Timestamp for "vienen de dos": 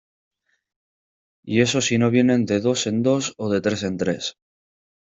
2.09-2.87